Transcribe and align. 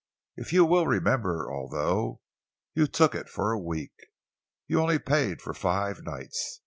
If 0.35 0.51
you 0.51 0.65
will 0.65 0.87
remember, 0.87 1.47
although 1.53 2.21
you 2.73 2.87
took 2.87 3.13
it 3.13 3.29
for 3.29 3.51
a 3.51 3.59
week, 3.61 3.93
you 4.65 4.81
only 4.81 4.97
paid 4.97 5.43
for 5.43 5.53
five 5.53 6.01
nights. 6.01 6.59